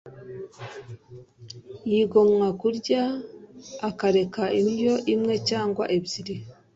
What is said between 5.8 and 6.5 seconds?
ebyiri